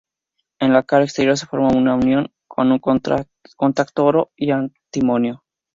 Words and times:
En 0.59 0.73
la 0.73 0.81
cara 0.81 1.03
exterior 1.03 1.37
se 1.37 1.45
forma 1.45 1.67
una 1.77 1.93
unión, 1.93 2.31
con 2.47 2.71
un 2.71 2.79
contacto 2.79 4.03
oro-antimonio. 4.03 5.43